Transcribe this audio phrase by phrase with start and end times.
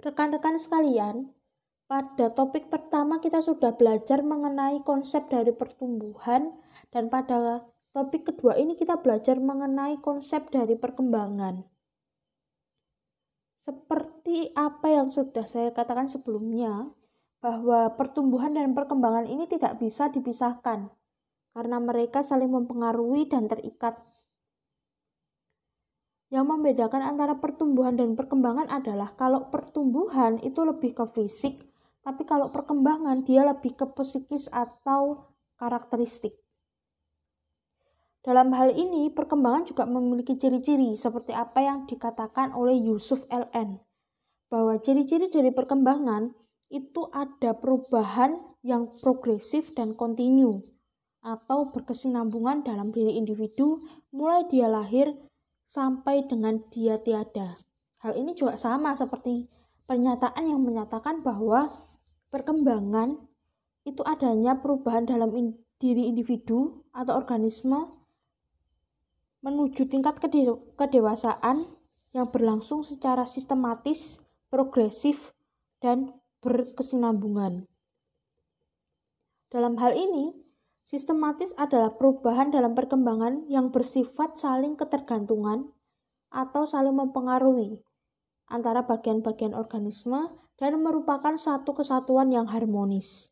[0.00, 1.28] Rekan-rekan sekalian,
[1.84, 6.56] pada topik pertama kita sudah belajar mengenai konsep dari pertumbuhan
[6.88, 11.60] dan pada topik kedua ini kita belajar mengenai konsep dari perkembangan.
[13.60, 16.88] Seperti apa yang sudah saya katakan sebelumnya,
[17.40, 20.92] bahwa pertumbuhan dan perkembangan ini tidak bisa dipisahkan
[21.56, 23.96] karena mereka saling mempengaruhi dan terikat.
[26.30, 31.66] Yang membedakan antara pertumbuhan dan perkembangan adalah kalau pertumbuhan itu lebih ke fisik,
[32.06, 35.26] tapi kalau perkembangan dia lebih ke psikis atau
[35.58, 36.38] karakteristik.
[38.22, 43.82] Dalam hal ini, perkembangan juga memiliki ciri-ciri seperti apa yang dikatakan oleh Yusuf LN,
[44.46, 46.30] bahwa ciri-ciri dari perkembangan
[46.70, 50.62] itu ada perubahan yang progresif dan kontinu
[51.20, 53.80] atau berkesinambungan dalam diri individu
[54.12, 55.12] mulai dia lahir
[55.70, 57.54] sampai dengan dia tiada.
[58.02, 59.46] Hal ini juga sama seperti
[59.86, 61.70] pernyataan yang menyatakan bahwa
[62.34, 63.22] perkembangan
[63.86, 67.88] itu adanya perubahan dalam in, diri individu atau organisme
[69.40, 71.64] menuju tingkat kede, kedewasaan
[72.12, 74.20] yang berlangsung secara sistematis,
[74.52, 75.32] progresif,
[75.80, 76.12] dan
[76.44, 77.64] berkesinambungan.
[79.48, 80.36] Dalam hal ini,
[80.90, 85.70] sistematis adalah perubahan dalam perkembangan yang bersifat saling ketergantungan
[86.34, 87.78] atau saling mempengaruhi
[88.50, 93.30] antara bagian-bagian organisme dan merupakan satu kesatuan yang harmonis.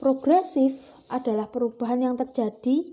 [0.00, 0.80] Progresif
[1.12, 2.88] adalah perubahan yang terjadi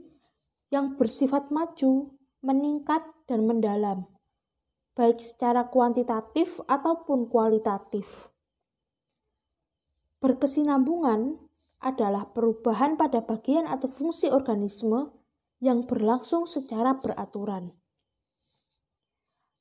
[0.75, 2.11] yang bersifat maju,
[2.43, 2.99] meningkat,
[3.31, 4.11] dan mendalam,
[4.91, 8.27] baik secara kuantitatif ataupun kualitatif.
[10.19, 11.44] Berkesinambungan
[11.85, 15.13] adalah perubahan pada bagian atau fungsi organisme
[15.61, 17.69] yang berlangsung secara beraturan.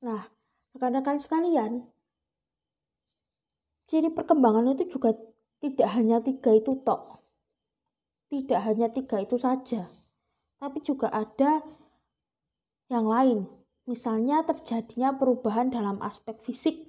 [0.00, 0.24] Nah,
[0.72, 1.84] rekan-rekan sekalian,
[3.84, 5.12] ciri perkembangan itu juga
[5.60, 7.24] tidak hanya tiga itu tok.
[8.32, 9.84] Tidak hanya tiga itu saja.
[10.56, 11.60] Tapi juga ada
[12.88, 13.44] yang lain.
[13.84, 16.88] Misalnya terjadinya perubahan dalam aspek fisik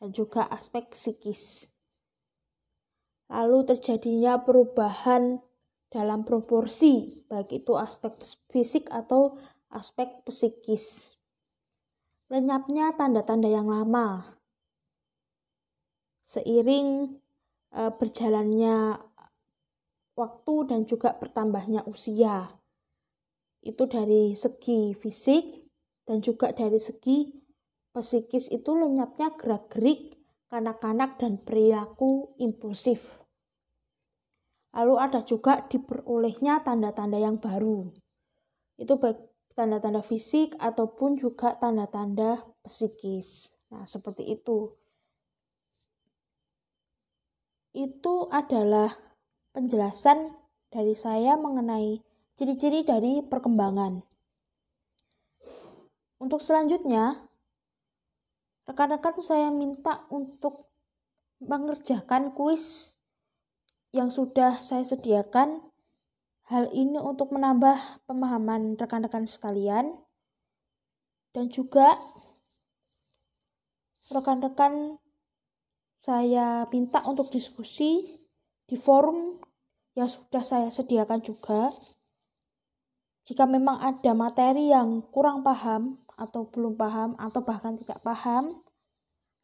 [0.00, 1.73] dan juga aspek psikis.
[3.32, 5.40] Lalu terjadinya perubahan
[5.88, 8.12] dalam proporsi, baik itu aspek
[8.50, 9.38] fisik atau
[9.70, 11.14] aspek psikis.
[12.28, 14.36] Lenyapnya tanda-tanda yang lama,
[16.26, 17.14] seiring
[17.70, 18.98] e, berjalannya
[20.18, 22.50] waktu dan juga bertambahnya usia.
[23.62, 25.70] Itu dari segi fisik
[26.04, 27.30] dan juga dari segi
[27.94, 30.13] psikis itu lenyapnya gerak-gerik
[30.48, 33.20] kanak-kanak dan perilaku impulsif.
[34.74, 37.94] Lalu ada juga diperolehnya tanda-tanda yang baru.
[38.74, 38.98] Itu
[39.54, 43.54] tanda-tanda fisik ataupun juga tanda-tanda psikis.
[43.70, 44.74] Nah, seperti itu
[47.74, 48.94] itu adalah
[49.50, 50.30] penjelasan
[50.70, 51.98] dari saya mengenai
[52.38, 54.02] ciri-ciri dari perkembangan.
[56.22, 57.26] Untuk selanjutnya,
[58.64, 60.72] rekan-rekan saya minta untuk
[61.44, 62.96] mengerjakan kuis
[63.92, 65.60] yang sudah saya sediakan.
[66.44, 69.96] Hal ini untuk menambah pemahaman rekan-rekan sekalian
[71.32, 71.96] dan juga
[74.12, 75.00] rekan-rekan
[75.96, 78.04] saya minta untuk diskusi
[78.68, 79.40] di forum
[79.96, 81.72] yang sudah saya sediakan juga.
[83.24, 88.50] Jika memang ada materi yang kurang paham atau belum paham atau bahkan tidak paham,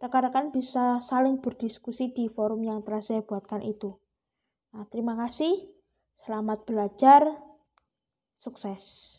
[0.01, 3.95] rekan-rekan bisa saling berdiskusi di forum yang telah saya buatkan itu.
[4.73, 5.71] Nah, terima kasih.
[6.15, 7.27] Selamat belajar.
[8.41, 9.19] Sukses.